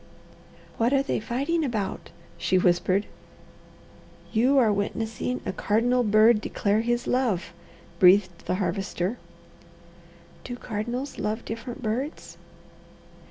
[0.77, 3.05] "What are they fighting about?" she whispered.
[4.33, 7.53] "You are witnessing a cardinal bird declare his love,"
[7.99, 9.19] breathed the Harvester.
[10.43, 12.39] "Do cardinals love different birds?"